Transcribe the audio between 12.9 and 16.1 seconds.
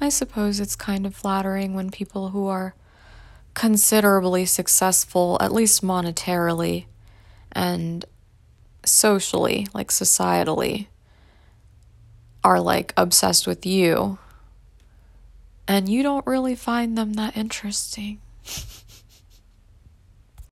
obsessed with you. And you